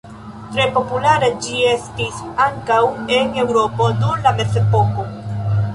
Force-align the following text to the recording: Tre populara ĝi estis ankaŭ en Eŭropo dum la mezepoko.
Tre 0.53 0.63
populara 0.77 1.29
ĝi 1.43 1.59
estis 1.73 2.17
ankaŭ 2.47 2.81
en 3.19 3.39
Eŭropo 3.45 3.93
dum 4.03 4.27
la 4.27 4.37
mezepoko. 4.41 5.09